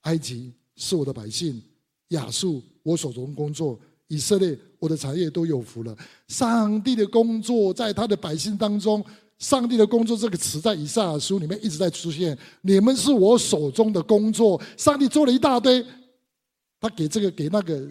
[0.00, 1.62] 埃及是我的百姓，
[2.08, 5.96] 亚述我手中工作，以色列我的产业都有福了。
[6.26, 9.04] 上帝的工作在他的百姓当中。
[9.38, 12.36] 上帝的工作这个词在以赛亚书里面一直在出现。
[12.62, 14.60] 你们是我手中的工作。
[14.76, 15.84] 上帝做了一大堆，
[16.80, 17.88] 他给这个给那个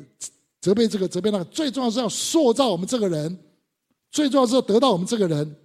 [0.60, 3.40] 责备这个责备那个，最重要是要塑造我们这个人，
[4.12, 5.56] 最重要是要得到我们这个人，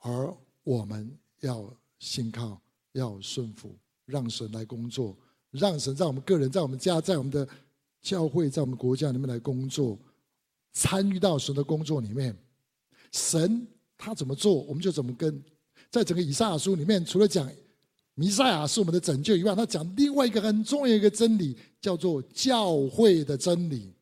[0.00, 2.60] 而我们要信靠，
[2.92, 3.74] 要顺服，
[4.04, 5.16] 让神来工作，
[5.52, 7.48] 让神在我们个人、在我们家、在我们的
[8.02, 9.98] 教会、在我们国家里面来工作，
[10.74, 12.36] 参与到神的工作里面。
[13.16, 15.42] 神他怎么做，我们就怎么跟。
[15.90, 17.50] 在整个以赛亚书里面，除了讲
[18.14, 23.92] 弥赛亚是我们的拯救以外，他讲另外一个很重要一个真理，叫做教会的真理。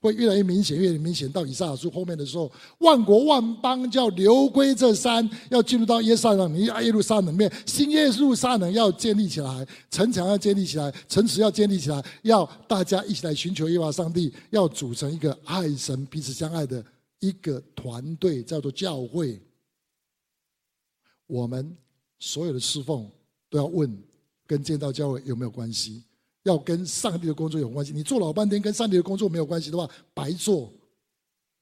[0.00, 1.30] 会越来越明显，越来越明显。
[1.30, 16.84] 到以赛亚书后面的时候，万国万邦就要流归这山，要进入到耶路撒冷，耶路撒冷面，新耶路撒冷要建立起来，城墙要建立起来，城池要建立起来，要大家一起来寻求耶和华上帝，要组成一个爱神、彼此相爱的
[17.22, 19.40] 一个团队，叫做教会。
[21.28, 21.74] 我们
[22.18, 23.08] 所有的侍奉
[23.48, 23.96] 都要问，
[24.44, 26.02] 跟建造教会有没有关系？
[26.42, 27.92] 要跟上帝的工作有关系。
[27.92, 30.72] 你做老半天跟上帝的工作没有关系的话，白做。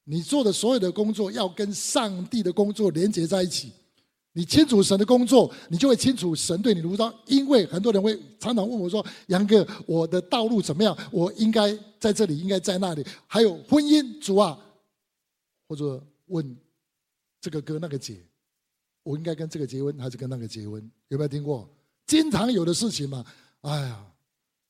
[0.03, 3.71] 你做的所有的工作要跟上帝的工作连接在一起。
[4.33, 7.13] 你清楚神的工作，你就会清楚神对你的呼召。
[7.27, 10.97] 因为很多人会常常问我说：“杨哥，我的道路怎么样？
[11.11, 13.05] 我应该在这里，应该在那里？
[13.27, 14.57] 还有婚姻，主啊，
[15.71, 16.53] 或者问
[17.39, 18.17] 这个哥那个姐，
[19.03, 20.91] 我应该跟这个结婚还是跟那个结婚？
[21.07, 21.69] 有没有听过？
[22.05, 23.25] 经常有的事情嘛。
[23.61, 24.05] 哎呀。”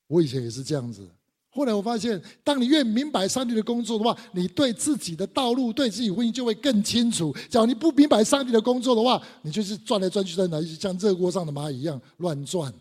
[0.07, 1.07] 我以前也是这样子，
[1.49, 7.33] 后来我发现，当你越明白上帝的工作的话，你对自己的道路、对自己婚姻就会更清楚。
[7.49, 12.73] 假如你不明白上帝的工作的话，你就是转来转去，在哪里像热锅上的蚂蚁一样乱转。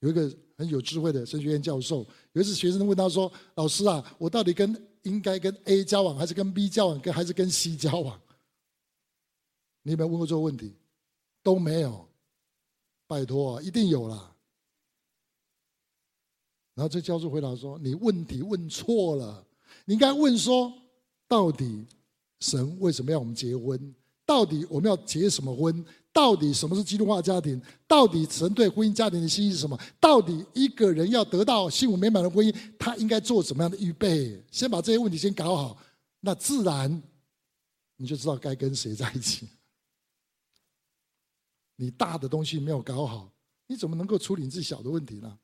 [0.00, 8.20] 有一个很有智慧的神学院教授，有一次学生问他说：“老师啊，我到底跟应该跟 A 交往，还是跟 B 交往，跟还是跟 C 交往？”
[9.82, 10.74] 你有没有问过这个问题？
[11.42, 12.08] 都没有。
[13.06, 14.34] 拜托，一定有啦。
[16.74, 19.46] 然后这教授回答说：“你问题问错了，
[19.84, 20.72] 你应该问说，
[21.28, 21.86] 到底
[22.40, 23.94] 神为什么要我们结婚？
[24.24, 25.84] 到底我们要结什么婚？
[26.12, 27.60] 到底什么是基督化家庭？
[27.88, 29.78] 到底神对婚姻家庭的心意是什么？
[29.98, 34.44] 到底一个人要得到幸福美满的婚姻，他应该做什么样的预备？
[34.50, 35.78] 先把这些问题先搞好，
[36.20, 37.02] 那自然
[37.96, 39.48] 你就知道该跟谁在一起。
[41.76, 43.32] 你大的东西没有搞好，
[43.66, 45.38] 你怎么能够处理你自己小的问题呢？”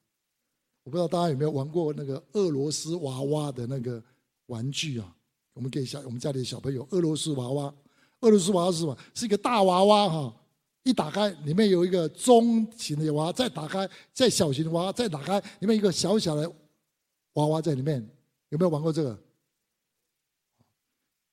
[0.85, 4.02] 我不知道大家有没有玩过那个俄罗斯娃娃的那个
[4.46, 5.14] 玩具啊？
[5.52, 7.74] 我们给小我们家里的小朋友俄罗斯娃娃，
[8.20, 8.96] 俄罗斯娃娃是什么？
[9.12, 10.38] 是一个大娃娃哈，
[10.88, 16.51] 一打开里面有一个中型的娃娃，再打开再小型的娃娃，再打开里面一个小小的
[17.35, 18.01] 娃娃在里面，
[18.48, 19.22] 有没有玩过这个？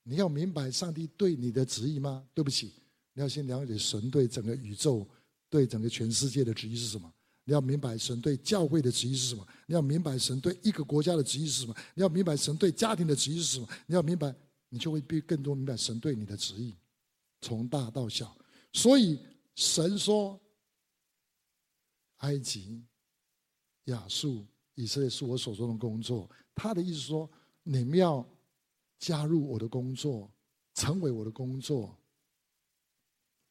[0.04, 2.22] 你要明白上帝对你的旨意吗？
[2.34, 2.74] 对不起，
[3.13, 5.08] 你要先了解神对整个宇宙、
[5.50, 7.10] 对整个全世界的旨意是什么。
[7.46, 9.48] 你要明白神对教会的旨意是什么？
[9.68, 11.74] 你要明白神对一个国家的旨意是什么？
[11.94, 13.65] 你要明白神对家庭的旨意是什么？
[13.88, 14.36] 你要明白，
[14.68, 16.76] 你就会比更多明白神对你的旨意，
[17.39, 18.36] 从大到小。
[18.74, 19.18] 所以
[19.56, 20.39] 神说
[22.18, 22.84] ：“埃及、
[23.86, 27.30] 亚述、以色列是我手中的工作。”他的意思说，
[27.63, 28.28] 你们要
[29.00, 30.32] 加入我的工作，
[30.74, 31.98] 成为我的工作。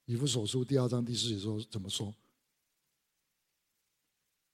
[0.07, 2.15] 以弗所书第二章第四节说怎么说？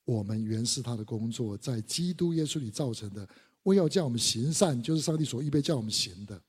[0.05, 3.29] 我们原是他的工作，在基督耶稣里造成的，
[3.65, 6.41] 为要叫我们行善，就是上帝所预备叫我们行的。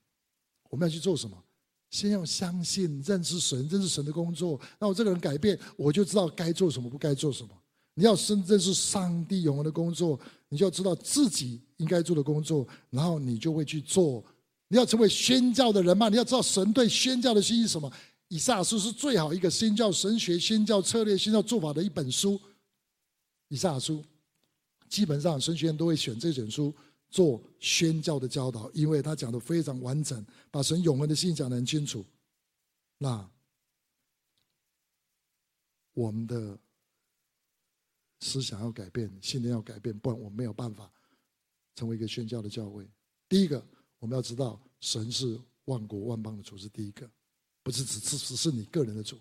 [0.68, 1.44] 我们要去做什么？
[1.92, 4.58] 先要相信、认识神，认识神的工作。
[4.80, 7.50] 那我这个人改变，我就知道该做什么，不该做什么。
[7.94, 14.24] 你要深认识上帝永恒的工作，你就要知道自己应该做的工作，然后你就会去做。
[14.68, 16.08] 你要成为宣教的人嘛？
[16.08, 17.92] 你要知道神对宣教的心意是什么？
[18.28, 22.40] 以撒书是最好一个宣教神学、宣教策略、宣教做法的一本书。
[23.48, 24.02] 以撒书，
[24.88, 26.74] 基本上神学院都会选这本书
[27.12, 32.04] 做宣教的教导，因为他讲的非常完整，把神永恒的心讲得很清楚。
[32.96, 33.30] 那
[35.92, 36.58] 我们的
[38.20, 40.90] 思想要改变，信念要改变，不然我们没有办法
[41.74, 42.88] 成为一个宣教的教会。
[43.28, 43.62] 第一个，
[43.98, 47.08] 我们要知道神是万国万邦的主，是第一个，
[47.62, 49.20] 不是只只只是你个人的主。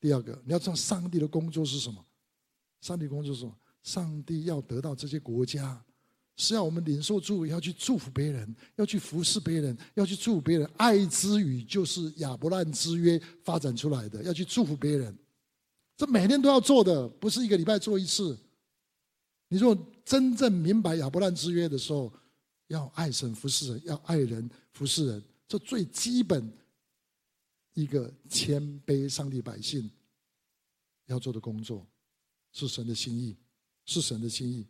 [0.00, 2.02] 第二个，你要知道上帝的工作是什么。
[2.80, 3.54] 上帝工作是什么？
[3.82, 5.84] 上帝要得到这些国家，
[6.38, 10.70] 是要我们领受祝福，要去祝福别人，要去服侍别人，要去祝福别人。
[10.76, 15.14] 爱之语就是亚伯兰之约发展出来的，要去祝福别人。
[15.96, 18.38] 这每天都要做的，不是一个礼拜做一次。
[19.48, 22.12] 你如果真正明白亚伯兰之约的时候，
[22.68, 26.48] 要爱神服侍人，要爱人服侍人，这最基本
[27.74, 29.90] 一个谦卑上帝百姓
[31.06, 31.84] 要做的工作。
[32.52, 33.36] 是神的心意，
[33.84, 34.66] 是神的心意。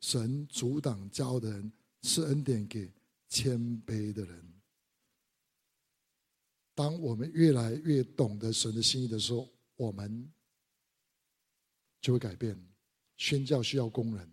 [0.00, 2.92] 神阻挡骄傲的人，赐恩典给
[3.28, 4.52] 谦卑的人。
[6.74, 10.32] 当我们越来越懂得神的心意的时候，我们
[12.00, 12.56] 就会改变。
[13.16, 14.30] 宣教需要工人，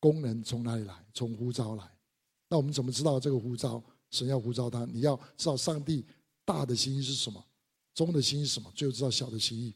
[0.00, 1.06] 工人从哪里来？
[1.14, 1.96] 从呼召来。
[2.48, 3.80] 那我们怎么知道这个呼召？
[4.10, 6.04] 神要呼召他，你要知道上帝
[6.44, 7.46] 大的心意是什么，
[7.94, 9.72] 中的心意是什么，最后知道小的心意。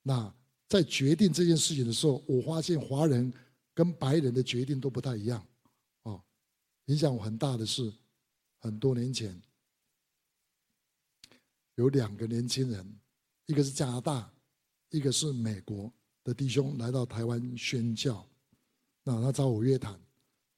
[0.00, 0.34] 那
[0.66, 3.30] 在决定这件事情的时候，我发现华人
[3.74, 5.44] 跟白人的决定都不太一样，
[6.04, 6.22] 哦，
[6.86, 7.92] 影响我很大的是，
[8.60, 9.38] 很多年前
[11.74, 12.98] 有两个年轻人，
[13.46, 14.32] 一个是加拿大，
[14.90, 18.24] 一个是美国的弟兄来到台湾宣教，
[19.02, 20.00] 那他找我约谈，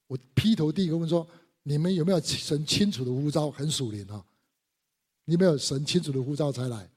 [0.05, 1.27] 我劈头第一个问说：
[1.63, 3.49] 你们有没有神清楚的呼召？
[3.49, 4.23] 很属灵啊，
[5.25, 6.89] 你有没有神清楚的呼召才来？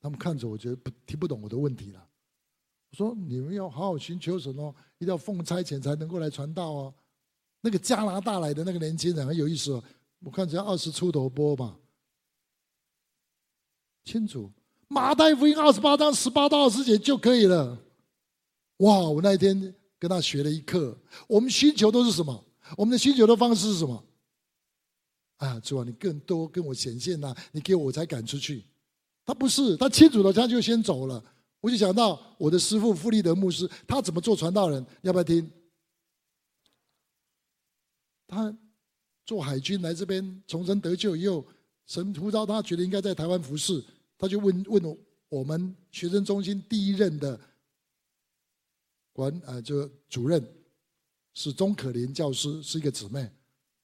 [0.00, 2.07] 他们看着我，觉得不听不懂我的问题了。
[2.90, 6.94] 我说：你们要好好寻求神哦，一定要奉差遣才能够来传道哦。
[7.60, 9.84] 那个加拿大来的那个年轻人很有意思哦，
[10.20, 11.76] 我看只要二十出头波吧，
[14.04, 14.50] 清楚。
[14.88, 17.78] 马太福音二十八章十八到二十节就可以了。
[18.78, 19.00] 哇！
[19.00, 20.96] 我那一天跟他学了一课。
[21.26, 22.44] 我们寻求都是什么？
[22.76, 24.02] 我们的寻求的方式是什么？
[25.36, 28.64] 啊，主啊，你更多跟我显现呐，你给我，我才敢出去。
[29.26, 31.22] 他不是，他清楚了，他就先走了。
[31.60, 34.84] 我就想到我的师父傅立德牧师，他怎么做传道人？
[35.02, 35.50] 要不要听？
[38.26, 38.56] 他
[39.24, 41.44] 做海军来这边重生得救以后，
[41.86, 43.82] 神呼召他，觉得应该在台湾服侍，
[44.16, 47.38] 他就问问我们学生中心第一任的
[49.12, 50.46] 管呃，就主任
[51.34, 53.30] 是钟可林教师，是一个姊妹。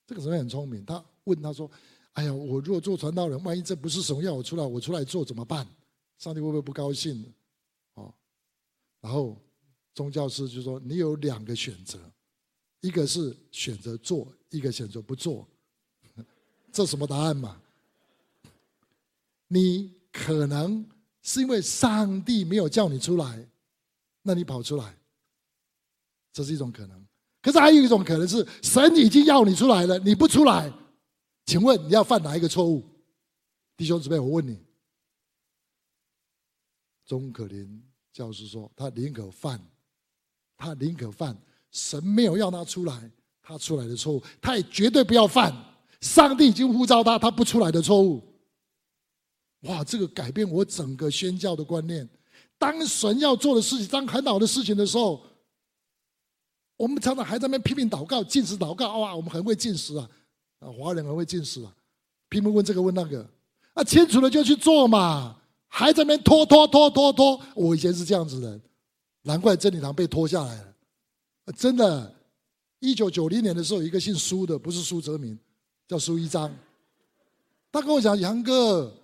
[0.06, 1.70] 这个姊妹很聪明，他问他说。
[2.14, 5.66] 哎呀，我如果做传道人，万一这不是神要我出来，我出来做怎么办？
[6.16, 7.34] 上帝会不会不高兴？
[9.04, 9.36] 然后
[9.92, 12.00] 宗教师就说：“你有两个选择，
[12.80, 15.46] 一个是选择做，一个选择不做。
[16.72, 17.60] ”这什么答案嘛？
[19.46, 20.88] 你可能
[21.20, 23.46] 是因为上帝没有叫你出来，
[24.22, 24.96] 那你跑出来，
[26.32, 27.06] 这是一种可能。
[27.42, 30.72] 可是还有一种可能是，神已经要你出来了，你不出来。
[31.44, 32.82] 请问你要犯哪一个错误，
[33.76, 34.18] 弟兄姊妹？
[34.18, 34.58] 我问你，
[37.04, 39.60] 钟可林教师说，他宁可犯，
[40.56, 41.36] 他宁可犯
[41.72, 43.10] 神没有要他出来，
[43.42, 45.52] 他出来的错误，他也绝对不要犯
[46.00, 48.22] 上帝已经呼召他，他不出来的错误。
[49.62, 52.08] 哇，这个改变我整个宣教的观念。
[52.56, 55.20] 当神要做的事情，当很好的事情的时候，
[56.76, 58.96] 我们常常还在那边拼命祷告、禁食祷告。
[58.98, 60.08] 哇，我们很会禁食啊。
[60.60, 61.74] 啊，华人很会近视啊，
[62.28, 63.28] 拼命问这个问那个，
[63.72, 65.36] 啊，清楚了就去做嘛，
[65.76, 67.40] 还在那边拖拖拖拖拖。
[67.56, 68.60] 我以前是这样子的，
[69.22, 70.74] 难怪真理堂被拖下来了。
[71.56, 72.14] 真的，
[72.78, 75.36] 一九九零年的时候，有一个姓苏的，不是苏泽民，
[75.88, 76.48] 叫苏一章，
[77.72, 78.94] 他跟我讲：“杨哥，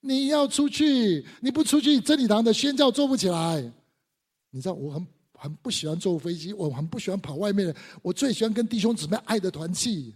[0.00, 3.72] 你要出去，你不出去，真理堂的宣教做不起来。”
[4.52, 10.14] 你知道，我很很不喜欢坐飞机，我很不喜欢跑外面的，我最喜欢跟弟兄姊妹爱的团契。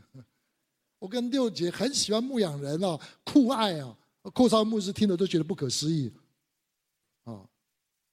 [0.98, 3.96] 我跟六姐很喜欢牧养人哦，酷爱啊！
[4.30, 6.12] 寇超牧师听了都觉得不可思议，
[7.24, 7.48] 啊，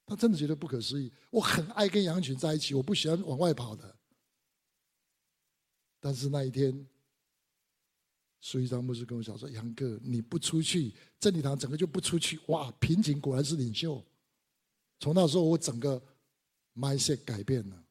[0.06, 1.12] 他真的觉得不可思议。
[1.30, 3.96] 我很爱跟羊群在一起，我不喜欢往外跑的。
[6.00, 6.86] 但是那一天，
[8.42, 14.04] 苏一章牧师跟我讲说：“杨哥，你不出去，真理堂整个就不出去。”哇，瓶颈果然是领袖。
[15.00, 16.02] 从那时候，我整个
[16.76, 17.84] mindset 改变了，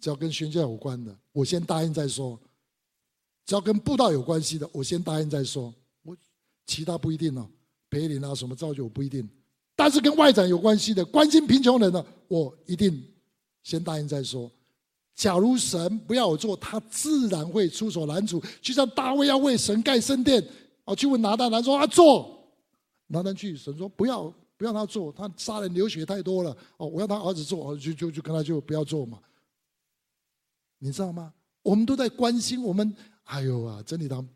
[0.00, 2.40] 只要跟宣教有关的，我先答应再说。
[3.44, 5.74] 只要跟布道有关系的，我先答应再说。
[6.68, 7.50] 其他不一定哦，
[7.90, 9.28] 培灵啊什么造就我不一定。
[9.74, 13.02] 但是跟外展有关系的，关心贫穷人的，我一定
[13.64, 14.48] 先答应再说。
[15.14, 18.40] 假如神不要我做，他自然会出手拦阻。
[18.60, 20.46] 就像大卫要为神盖圣殿，
[20.84, 22.48] 哦，去问拿单，拿说啊做，
[23.08, 26.56] 拿单去，神说不要不要他做，他杀人流血太多了。
[26.76, 29.18] 哦，我要他儿子做，就就就跟他就不要做嘛。
[30.78, 31.32] 你知道吗？
[31.62, 32.94] 我们都在关心我们。
[33.24, 33.82] 哎呦啊！
[33.84, 34.26] 真理堂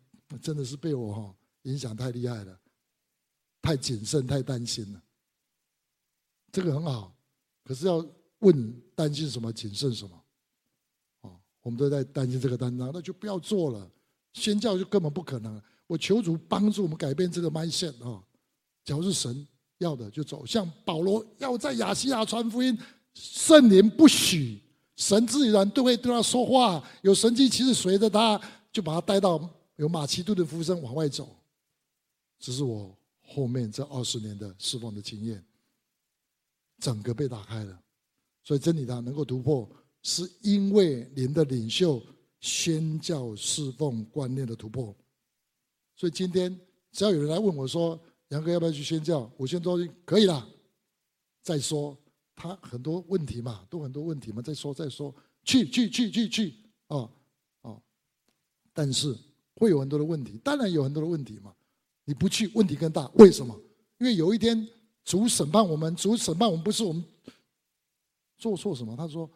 [0.40, 2.60] 真的是被我哈影响太厉害了，
[3.60, 5.02] 太谨慎、太担心了。
[6.50, 7.14] 这个很好，
[7.64, 8.04] 可是要
[8.40, 10.22] 问担心什么、谨慎什么？
[11.22, 13.90] 哦，我们都在担心这个担当，那就不要做了。
[14.32, 15.60] 宣教就根本不可能。
[15.86, 18.22] 我求主帮助我们改变这个 mindset 啊！
[18.84, 19.46] 假如是神
[19.78, 20.44] 要的，就走。
[20.46, 22.78] 像保罗要在亚细亚传福音，
[23.14, 24.62] 圣灵不许，
[24.96, 28.40] 神自然都会对他说话，有神迹其实随着他。
[28.72, 29.38] 就把他带到
[29.76, 31.36] 有马其顿的服生往外走，
[32.42, 35.40] 这是我后面这二十年的侍奉的经验，
[36.78, 37.80] 整个被打开了。
[38.42, 39.70] 所以真理堂能够突破，
[40.02, 42.04] 是因为您的领袖
[42.40, 44.92] 宣教侍奉观念的突破。
[45.94, 47.98] 所以今天只要有人来问我说
[48.30, 50.44] ：“杨哥要不要去宣教？”我先说可以了，
[51.42, 51.96] 再说
[52.34, 55.14] 他很多问题嘛，都很多问题嘛，再说再说，
[55.44, 56.54] 去去去去去
[56.88, 57.08] 啊！
[58.72, 59.16] 但是
[59.54, 61.54] 会有很多的问题，当然有很多的问题嘛。
[62.04, 63.10] 你不去，问题更大。
[63.14, 63.58] 为什么？
[63.98, 64.66] 因为有一天
[65.04, 67.04] 主审判我们，主审判我们不是我们
[68.38, 68.96] 做错什么。
[68.96, 69.30] 他说：“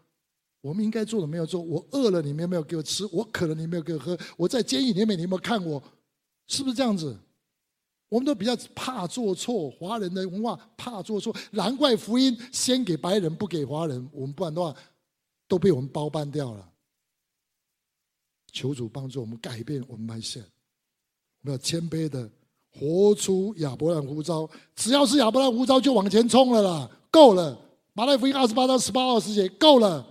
[0.60, 3.06] 我们应该做的没有做，我饿了你们有没有给我吃？
[3.12, 4.18] 我渴了你没有给我喝？
[4.36, 5.82] 我在监狱里面你有没有看我？
[6.48, 7.16] 是不是这样子？
[8.08, 14.74] 我们都比较怕做错，华人的文化怕做错，难怪福音先给白人不给华人，我们不然的话
[15.48, 16.72] 都被我们包办掉了。
[18.52, 22.30] 求主帮助我们改变我们本身我们要谦卑的
[22.78, 27.58] 活出亚伯兰呼召，只要是亚伯兰呼召就往前冲了啦，够了。
[27.92, 30.06] 马太福音二十八章十八号十节够了。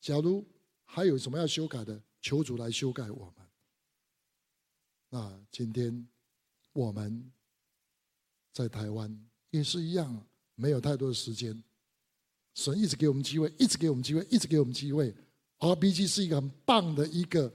[0.00, 0.44] 假如
[0.84, 3.46] 还有什么要修改的，求主来修改我们。
[5.08, 6.06] 那今天
[6.74, 7.32] 我们
[8.52, 9.18] 在台湾
[9.50, 10.22] 也是一样，
[10.54, 11.62] 没有太多的时间。
[12.54, 15.14] 神一直给我们机会，一直给我们机会，一直给我们机会。
[15.58, 17.50] RPG 是一个很棒的一个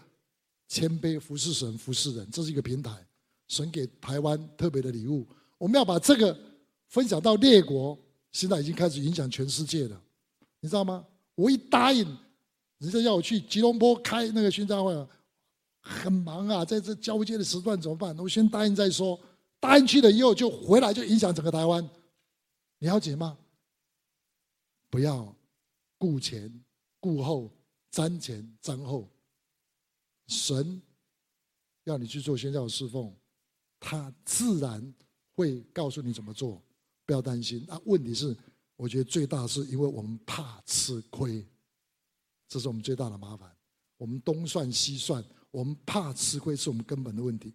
[0.68, 3.06] 谦卑服侍神、服侍人，这是一个平台。
[3.50, 5.28] 神给台湾特别的礼物，
[5.58, 6.40] 我们要把这个
[6.88, 8.00] 分享到列国，
[8.32, 10.02] 现在已经开始影响全世界了，
[10.62, 11.06] 你知道吗？
[11.36, 12.08] 我一答应。
[12.78, 15.08] 人家要我去吉隆坡开那个宣教会，
[15.82, 18.18] 很忙啊，在这交接的时段怎么办？
[18.18, 19.20] 我先答应再说。
[19.60, 21.84] 答应去了以后就回来，就影响整个台湾，
[22.78, 23.38] 你了解吗？
[24.90, 25.36] 不要
[25.98, 26.64] 顾前
[27.02, 27.52] 顾后，
[27.92, 29.10] 瞻前瞻后。
[30.28, 30.82] 神
[31.84, 33.14] 要你去做宣教侍奉，
[33.80, 34.94] 他自然
[35.36, 36.62] 会告诉你怎么做，
[37.06, 37.64] 不要担心。
[37.68, 38.36] 那问题是，
[38.76, 41.48] 我觉得最大是因为我们怕吃亏。
[42.48, 43.56] 这是我们最大的麻烦，
[43.96, 47.54] 我们东算西算，我们怕吃亏，是我们根本的问题。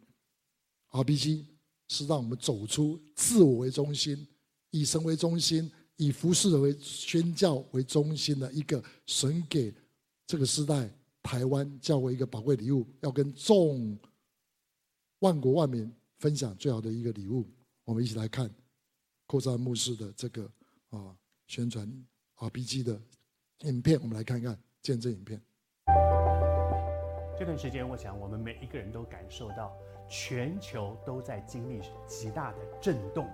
[0.91, 1.45] RPG
[1.89, 4.25] 是让我们走出自我为中心，
[4.71, 9.75] 以神为中心，以服侍为宣教为中心的一个神给
[10.27, 10.89] 这个时代
[11.23, 13.99] 台湾教会一个宝贵礼物，要跟众
[15.19, 15.93] 万国万民
[16.25, 17.47] 分享最好的一个礼物。
[17.85, 18.51] 我们一起来看
[19.27, 20.51] 扩张牧师的这个
[20.89, 21.15] 啊
[21.47, 21.87] 宣传
[22.39, 22.99] RPG 的
[23.69, 24.59] 影片，我们来看看。
[24.81, 25.41] 见证影片。
[27.39, 29.75] 这段时间，我想我们每一个人都感受到，
[30.09, 33.27] 全球都在经历极大的震动，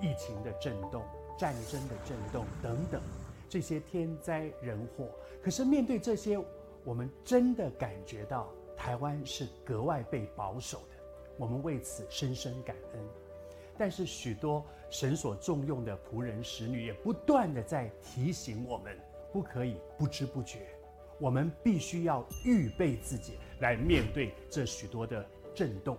[0.00, 1.02] 疫情的震动、
[1.38, 3.02] 战争的震动等等，
[3.46, 5.10] 这些天灾人祸。
[5.42, 6.38] 可是面对这些，
[6.82, 10.96] 我们真的感觉到台湾是格外被保守的，
[11.36, 13.00] 我们为此深深感恩。
[13.76, 18.96] 但是许多神所重用的仆人、使女，也不断的在提醒我们。
[19.32, 20.60] 不可以不知不觉，
[21.18, 25.98] 我们必须要预备自己来面对这许多的震动。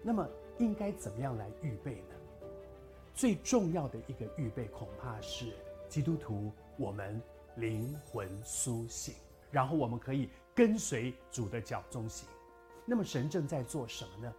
[0.00, 0.24] 那么，
[0.60, 2.14] 应该怎么样来预备呢？
[3.12, 5.46] 最重要的一个预备，恐怕是
[5.88, 7.20] 基督徒我们
[7.56, 9.12] 灵魂苏醒，
[9.50, 12.28] 然后我们可以跟随主的脚踪行。
[12.86, 14.32] 那么，神正在做什么呢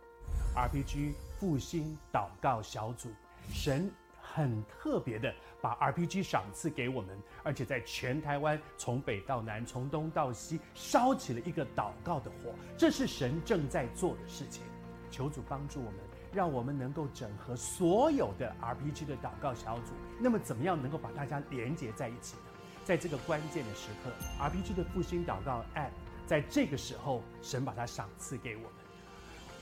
[0.56, 3.10] ？RPG 复兴祷告小组，
[3.52, 3.92] 神。
[4.36, 5.32] 很特别的，
[5.62, 14.64] 把 RPG 赏赐给我们，而且在全台湾从北到南，从东到西烧起了一个祷告的火，这是神正在做的事情。
[15.12, 16.00] 求主帮助我们，
[16.32, 19.94] 让我们能够整合所有的 RPG 的祷告小组。
[20.20, 22.42] 那么，怎么样能够把大家连接在一起呢？
[22.84, 25.92] 在这个关键的时刻，RPG 的复兴祷告 App，
[26.26, 28.72] 在这个时候，神把它赏赐给我们。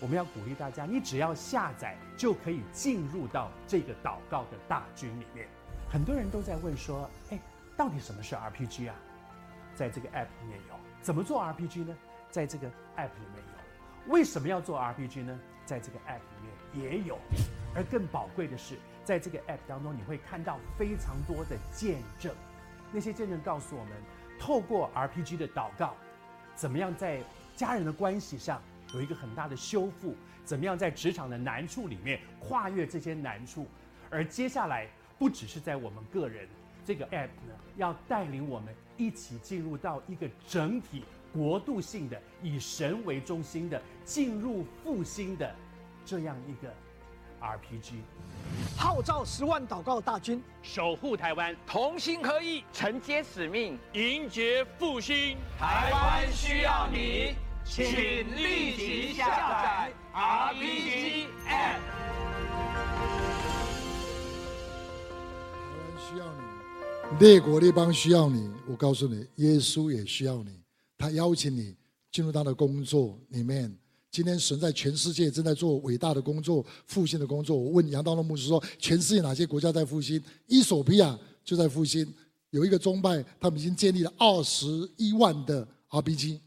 [0.01, 5.47] 我们要鼓励大家，你只要下载就可以进入到这个祷告的大军里面。
[5.87, 7.39] 很多人都在问说：“哎，
[7.77, 8.95] 到底什么是 RPG 啊？”
[9.75, 10.75] 在这个 App 里面有。
[11.01, 11.95] 怎么做 RPG 呢？
[12.31, 14.11] 在这个 App 里面有。
[14.11, 15.39] 为什么要做 RPG 呢？
[15.65, 17.19] 在这个 App 里面也有。
[17.75, 22.33] 而更宝贵的是，在这个 App 当中，你会看到非常多的见证。
[22.91, 23.93] 那些见证告诉我们，
[24.39, 25.93] 透过 RPG 的祷告，
[26.55, 27.21] 怎么样在
[27.55, 28.61] 家人的关系上。
[28.93, 33.67] 有一个很大的修复，怎么样在职场的难处里面跨越这些难处？
[34.09, 34.87] 而接下来
[35.17, 36.47] 不只是在我们个人，
[36.85, 45.55] 这个 app 呢，要带领我们一起进入到一个整体国度性的以神为中心的进入复兴的
[46.05, 46.73] 这样一个
[47.39, 47.93] RPG，
[48.77, 55.37] 号召十万祷告大军，守护台湾，同心合意，承接使命，迎接复兴。
[55.57, 57.33] 台湾需要你。
[57.73, 57.85] 请
[58.35, 59.25] 立即下
[59.63, 61.79] 载 RPG App。
[65.55, 68.51] 台湾需要你，列国列邦需要你。
[68.67, 70.59] 我告诉你，耶稣也需要你。
[70.97, 71.73] 他邀请你
[72.11, 73.73] 进入他的工作里面。
[74.11, 77.55] 今天神在全世界正在做伟大的工作，复兴的工作。
[77.55, 80.21] 我问杨道隆牧师说：全世界哪些国家在复兴？
[80.47, 82.13] 伊索比亚就在复兴，
[82.49, 84.67] 有一个宗派，他们已经建立了二十
[84.97, 86.41] 一万的 RPG。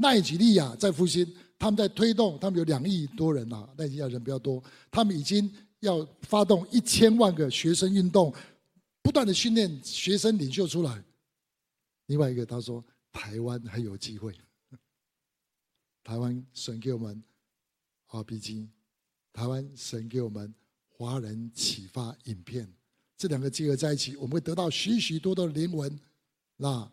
[0.00, 1.26] 奈及利亚在复兴，
[1.58, 8.34] 他们在推动，他们有两亿多人呐，奈及利亚人比较多，他们已经要发动一千万个学生运动，
[9.02, 11.04] 不断的训练学生领袖出来。
[12.06, 14.34] 另外一个他说台湾还有机会，
[16.02, 17.22] 台湾神给我们
[18.08, 18.68] RPG，
[19.32, 20.52] 台湾神给我们
[20.88, 22.72] 华人启发影片，
[23.16, 25.98] 这两个结合在一起，我们会得到许许多多的灵魂。
[26.56, 26.90] 那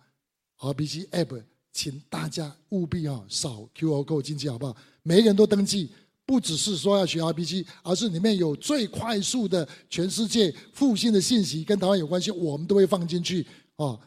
[0.60, 1.43] RPG App，
[1.78, 4.75] 请大家务必啊扫 QR code 进去好不好？
[5.03, 5.91] 每一个人都登记。
[6.25, 13.47] 不只是说要学 RPG，而是里面有最快速的全世界复兴的信息，跟台湾有关系，我们都会放进去
[13.78, 13.97] 哦。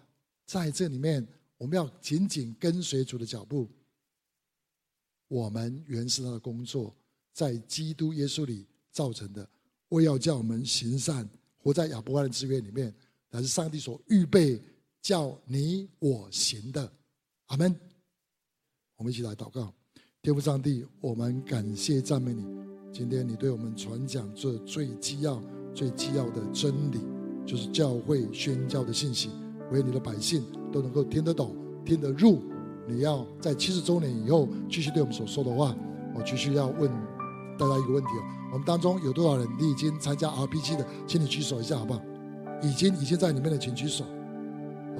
[0.44, 3.66] 在这里面，我们要紧紧跟随主的脚步。
[5.28, 6.94] 我们原是他的工作，
[7.32, 9.48] 在基督耶稣里造成的，
[9.88, 12.92] 为要叫我们行善，活在亚伯拉罕的智约里面，
[13.30, 14.60] 乃是上帝所预备
[15.00, 16.92] 叫你我行的。
[17.50, 17.74] 阿门。
[18.96, 19.74] 我们一起来祷告。
[20.22, 22.44] 天父上帝，我们感谢赞美你。
[22.92, 25.42] 今天你对我们传讲这最基要、
[25.74, 27.00] 最基要的真理，
[27.44, 29.30] 就是教会宣教的信息，
[29.72, 32.40] 为你的百姓都能够听得懂、听得入。
[32.86, 35.76] 你要在七十周年以后继续对我们所说的话。
[36.14, 36.88] 我继续要问
[37.58, 40.86] 大家一个问题哦：我们当中有多少人你已经参加 RPG 的？
[41.04, 42.00] 请你举手一下好不好？
[42.62, 44.04] 已经已经在里面的，请举手。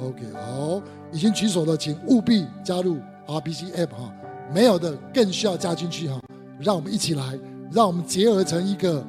[0.03, 0.83] OK，好，
[1.13, 2.97] 已经举手的，请务必加入
[3.27, 4.13] RPG App 哈。
[4.53, 6.21] 没有的更需要加进去哈，
[6.59, 7.39] 让我们一起来，
[7.71, 9.05] 让我们结合成一个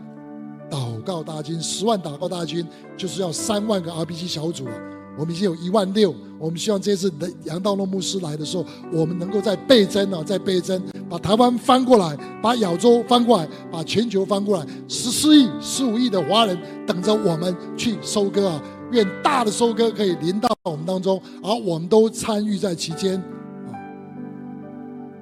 [0.70, 4.74] 祷告大军，十万祷告大军就是要三万个 RPG 小组啊。
[5.18, 8.64] 我们已经有一万六，我们希望这次的杨道诺牧师来的时候，
[8.94, 18.64] 我们能够再倍增啊，再倍增，把台湾翻过来，把亚洲翻过来，把全球翻过来，十四亿、十五亿的华人等着我们去收割啊！
[18.92, 23.18] 愿大的收割可以临到我们当中，而我们都参与在其间。
[23.20, 23.72] 啊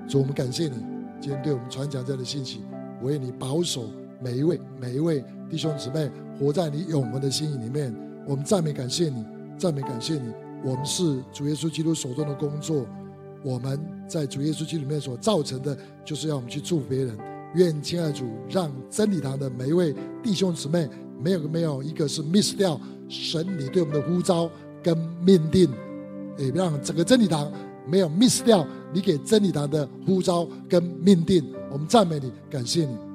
[0.08, 0.76] 主，我们感谢你，
[1.22, 2.62] 今天对我们传讲这样的信息，
[3.02, 3.84] 我愿你保守
[4.22, 6.10] 每一位每一位弟兄姊妹
[6.40, 7.96] 活在你永恒的心意里面。
[8.28, 9.24] 我们赞美感谢你，
[9.58, 10.32] 赞美感谢你。
[10.64, 12.86] 我们是主耶稣基督手中的工作，
[13.44, 17.18] 我们在主耶稣基督里面所造成的，就是要我们去祝福别人。
[17.56, 20.88] 愿亲爱的主，让真理堂的每一位弟兄姊妹，
[21.20, 22.80] 没有没有一个是 miss 掉
[23.10, 24.50] 神你对我们的呼召
[24.82, 25.68] 跟命定，
[26.38, 27.52] 也让整个真理堂。
[27.86, 33.09] 没有 miss 掉你给真理堂的呼召跟命定，我们赞美你，感谢你。